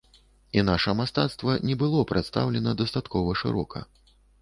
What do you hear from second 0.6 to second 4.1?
наша мастацтва не было прадстаўлена дастаткова шырока.